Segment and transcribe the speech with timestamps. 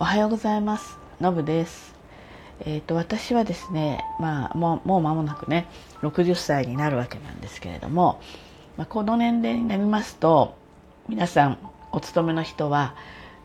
[0.00, 0.98] おはようございます。
[1.20, 1.94] のぶです。
[2.60, 5.66] えーと、私はですね、まあ、もうもう間もなくね
[6.00, 8.20] 60歳になるわけなんですけれども、
[8.76, 10.56] まあ、この年齢になりますと
[11.08, 11.58] 皆さん
[11.92, 12.94] お勤めの人は、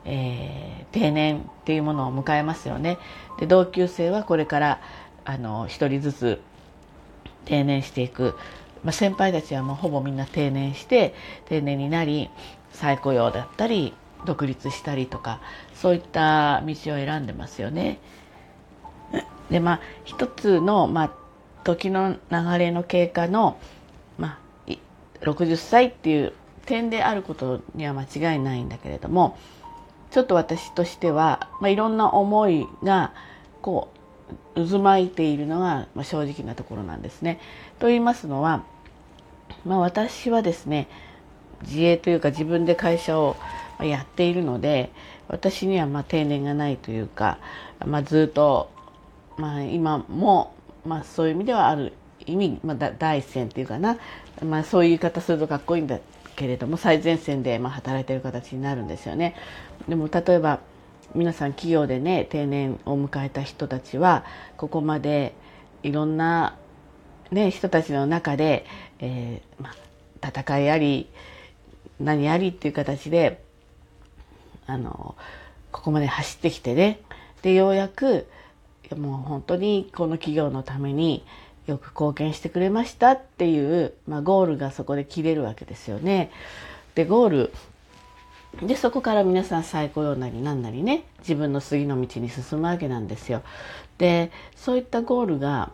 [0.06, 2.98] えー、定年っていうものを迎えますよね。
[3.40, 4.82] で同級生はこれから
[5.26, 6.42] あの1人ずつ
[7.46, 8.36] 定年していく、
[8.84, 11.14] まあ、先輩たちはもうほぼみんな定年して
[11.46, 12.30] 定年になり
[12.72, 13.94] 再雇用だったり
[14.26, 15.42] 独立したりとか
[15.74, 18.00] そういった道を選んでますよね。
[19.50, 21.12] でまあ一つの、まあ、
[21.64, 23.58] 時の流れの経過の、
[24.18, 24.72] まあ、
[25.22, 26.34] 60歳っていう
[26.66, 29.38] 点であることには間違いないんだけれども
[30.12, 33.14] ちょっと私としては、まあ、いろんな思いが
[33.62, 33.90] こ
[34.56, 37.40] う渦巻いているのが、まあ、正直なところなんですね。
[37.80, 38.64] と言いますのは、
[39.66, 40.90] まあ、私はですね
[41.64, 43.36] 自営というか自分で会社を
[43.86, 44.92] やっているので
[45.28, 47.38] 私にはま定年がないというか、
[47.86, 48.72] まあ、ずっと、
[49.38, 50.54] まあ、今も、
[50.86, 51.94] まあ、そういう意味ではある
[52.26, 53.98] 意味、まあ、第一線っていうかな、
[54.44, 56.00] まあ、そういう言い方するとかっこいいんだ
[56.36, 59.36] けれども最前線でま働いてる形になるんですよね。
[59.88, 60.60] でも例えば
[61.16, 64.26] 皆さん企業でね定年を迎えた人たちは
[64.58, 65.34] ここまで
[65.84, 66.58] いろんな、
[67.32, 68.66] ね、人たちの中で、
[69.00, 69.72] えーま
[70.22, 71.10] あ、戦いあり
[72.00, 73.42] 何ありっていう形で
[74.68, 75.16] あの
[75.72, 77.00] ここまで走ってきてね
[77.42, 78.28] でようやく
[78.96, 81.26] もう本当にこの企業のために
[81.66, 86.32] よく貢献してくれましたっていう、まあ、ゴールがそこで切れるわけですよね。
[86.96, 87.54] でゴール
[88.64, 93.44] でそこから皆さん再雇用なりなんなりね自分の次の道に進むわけなんですよ。
[93.98, 95.72] でそういったゴールが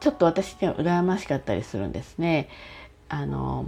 [0.00, 2.48] ちょっと私には羨ましかったりするんですね。
[3.08, 3.66] あの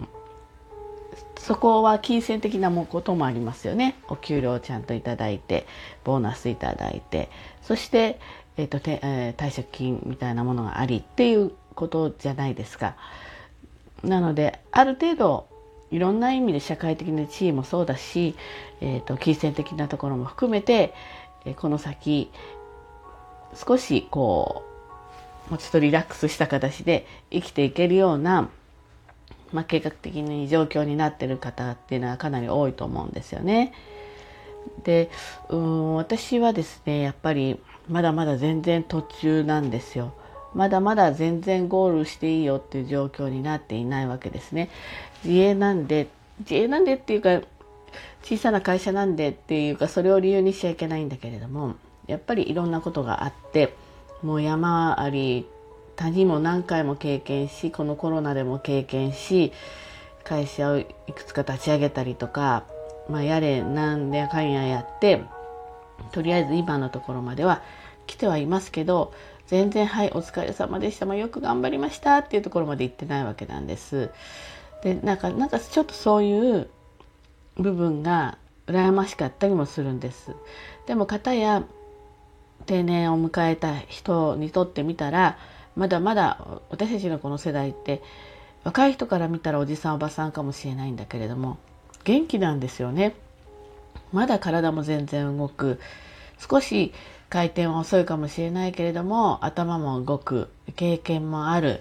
[1.45, 5.67] そこは金銭的なこともありますよねお給料をちゃんといただいて
[6.03, 7.29] ボーナスいただいて
[7.61, 8.19] そして、
[8.57, 12.97] えーとてえー、退職金みたいなものがありっていうことじゃないですか。
[14.03, 15.47] なのである程度
[15.91, 18.35] いろんな意味で社会的な地位もそうだし、
[18.81, 20.95] えーと、金銭的なところも含めて、
[21.45, 22.31] えー、この先
[23.55, 24.65] 少しこ
[25.49, 28.49] うもうちょっとリラックスした形で生きていけるような
[29.55, 33.73] まあ、計画的に状況になってる方っていうのはかなり多いと思うんですよね。
[34.83, 35.11] で
[35.49, 40.13] うん私はですねやっぱりまだまだ全然途中なんですよ。
[40.55, 44.71] まだまだ全然ゴールしていいよっていう状況になっていないわけですね。
[45.25, 46.09] 自営なんで
[46.41, 47.41] 自営なんでっていうか
[48.25, 51.77] 小さな会社なんでっていうかそれを理由にしちゃいけないんだけれども
[52.09, 53.75] やっぱりいろんなことがあって
[54.23, 55.47] もう山あり
[55.97, 59.53] 谷も何回も経験しこのコロナでも経験し
[60.25, 62.65] 会社をいくつか立ち上げたりとか、
[63.09, 65.23] まあ、やれなんやかんややって
[66.13, 67.63] とりあえず今のところまでは
[68.07, 69.13] 来てはいますけど
[69.47, 74.11] 全然はいお疲れ様でした、まあ、よく頑張りましたっていうところまで行ってないわけなんです。
[74.83, 76.69] でなんかなんかちょっとそういう
[77.57, 80.35] 部分が羨ましかったりもするんです。
[80.87, 81.63] でも方や
[82.67, 85.39] 定年を迎えた人にとってみたら
[85.77, 88.03] まだまだ私たちのこの世代って
[88.65, 91.59] 若い人から見たらおじさんおばさんかもしれないんだけれども
[92.05, 93.15] 元気なんですよね。
[94.13, 95.81] まだ体も全然動く。
[96.39, 96.93] 少し
[97.31, 100.49] 回転は遅いかもしれないけれども頭も動く。
[100.77, 101.81] 経験もある。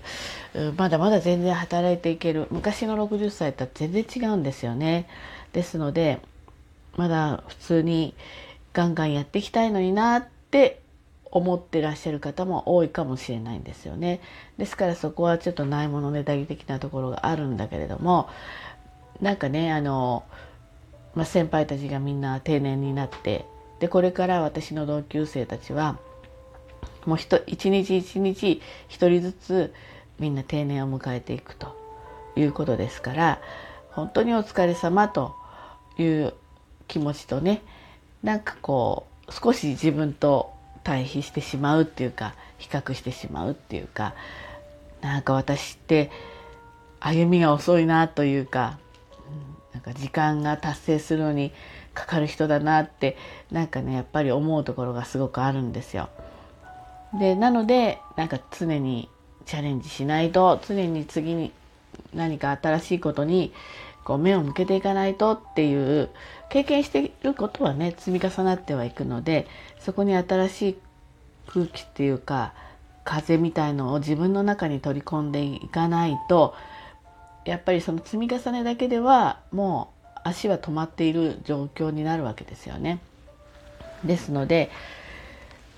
[0.77, 2.47] まだまだ全然働いていける。
[2.51, 5.07] 昔の60歳とは全然違うんですよね。
[5.51, 6.19] ですので
[6.95, 8.13] まだ普通に
[8.73, 10.79] ガンガンやっていきたいのになって
[11.35, 14.21] 思ってらっしゃる方も多いかもしれないんですよね。
[14.59, 18.29] ですからそこはちょっとないものねだり的なところがあるんだけれども
[19.19, 20.23] なんかねあの、
[21.15, 23.45] まあ、先輩たちがみんな定年になって
[23.79, 25.97] でこれから私の同級生たちは
[27.07, 27.17] もう
[27.47, 29.73] 一日一日一人ずつ
[30.19, 31.75] みんな定年を迎えていくと
[32.35, 33.41] いうことですから
[33.89, 35.33] 本当にお疲れ様と
[35.97, 36.35] いう
[36.87, 37.63] 気持ちとね
[38.21, 40.52] なんかこう少し自分と
[40.83, 44.13] 対比してしまうっていうか比較してしまうっていうか
[45.01, 46.11] なんか私って
[46.99, 48.77] 歩みが遅いなというか
[49.27, 51.51] うんなんか時間が達成するのに
[51.93, 53.17] かかる人だなって
[53.51, 56.09] なんかねやっぱり思うところがすごくあるんですよ。
[57.19, 59.09] でなのでなんか常に
[59.45, 61.51] チャレンジしないと常に次に
[62.13, 63.53] 何か新しいことに
[64.03, 66.09] こう目を向けていかないとっていう
[66.49, 69.47] 経験してることはね積み重なってはいくので
[69.79, 70.77] そこに新しい
[71.47, 72.53] 空気っていうか
[73.03, 76.55] 風みたいのを自分の中に取り込んでいかないと
[77.45, 82.99] やっぱりその積み重ねだけではもう足は止まっている状況になるわけですよね。
[84.05, 84.69] ですので、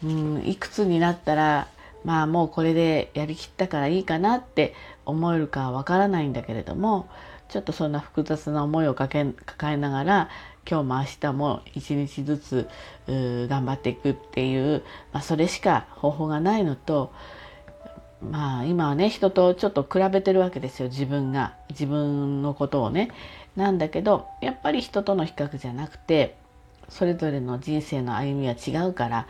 [0.04, 1.68] うん、いくつになったら
[2.04, 4.76] まあもうこれでやりきったからいいかなって
[5.06, 7.10] 思えるかはわからないんだけれども
[7.50, 10.30] ちょっとそんな複雑な思いをかけ抱えながら
[10.70, 12.70] 今日も明日も一日ずつ
[13.08, 14.84] 頑張っていくっていう、
[15.14, 17.14] まあ、それしか方法がないのと
[18.22, 20.90] まあ今はね人とちょっと比べてるわけですよ。
[20.90, 21.54] 自分が。
[21.70, 23.12] 自分のことをね。
[23.56, 26.36] なんだけどやっぱり人との比較じゃなくて
[26.90, 29.28] それぞれの人生の歩みは違うから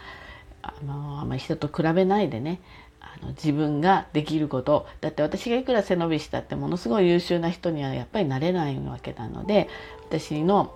[0.64, 2.62] あのあんまり人と比べないでね。
[3.02, 4.88] あの自分ができること。
[5.02, 9.68] だって私がいくら背伸びしたってものすごい優秀な人にはやっぱりなれないわけなので
[10.08, 10.74] 私の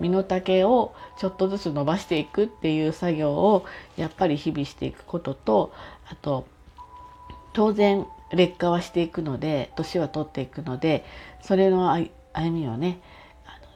[0.00, 3.64] 身の丈をちょっとずつ伸ばしていくっていう作業を
[3.96, 5.72] やっぱり日々していくことと
[6.10, 6.46] あと
[7.52, 11.04] 当然劣化はしていくので年は取っていくので
[11.42, 12.10] それの歩
[12.50, 13.00] みをね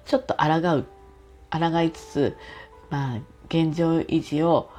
[0.04, 0.86] ちょっと抗う
[1.50, 2.36] 抗いつつ
[2.90, 3.18] まあ
[3.48, 4.70] 現状維持を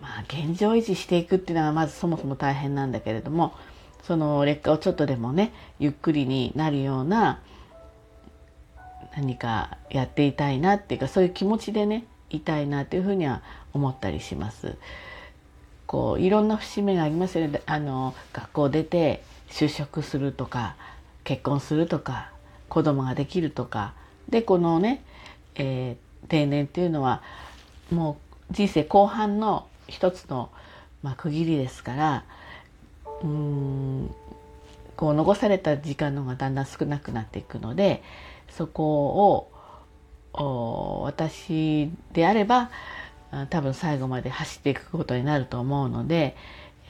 [0.00, 3.54] まあ現状維持していくっていうのはまずそもそも大変なんだけれども
[4.04, 7.40] その劣化をちょっとでもねゆっくりになるような
[9.16, 13.42] 何かやっていたいなっていうかそういう気持ちでねいたいなというふうには
[13.72, 14.76] 思ったりします。
[15.86, 20.76] こういろんな節目がありますよねあの学校出て就職するとか
[21.24, 22.30] 結婚するとか
[22.68, 23.92] 子供ができるとか
[24.28, 25.02] でこのね、
[25.56, 27.22] えー、定年っていうのは
[27.90, 28.18] も
[28.50, 30.50] う人生後半の一つの、
[31.02, 32.24] まあ、区切りですから
[33.24, 34.14] うん
[35.00, 38.02] こう残された時間の方がだんだん少なくなっていくので
[38.50, 39.50] そこ
[40.34, 42.70] を私であれば
[43.48, 46.36] 多分最後まで走っていくことになると思うので、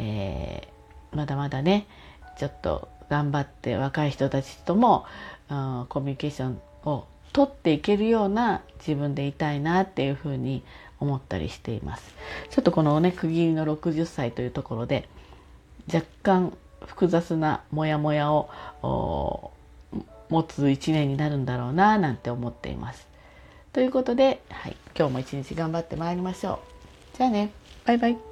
[0.01, 1.87] えー、まだまだね
[2.37, 5.06] ちょっと頑張って若い人たちとも
[5.89, 10.65] コミュニケーションを取っていけるような自分でいたいなっていうふうに
[10.99, 12.13] 思ったりしています。
[12.51, 15.09] ちょっとこのね区切りの60歳というところで
[15.93, 16.56] 若干
[16.91, 18.51] 複雑なモヤモヤを
[20.29, 23.07] 持つ一年になるんだろうななんて思っています。
[23.73, 26.61] ということで、はい、今日も一日頑張ってまいりましょ
[27.15, 27.17] う。
[27.17, 27.53] じゃあね、
[27.85, 28.30] バイバイ。